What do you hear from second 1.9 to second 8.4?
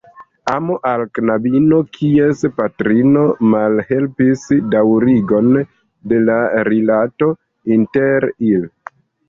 kies patrino malhelpis daŭrigon de la rilato inter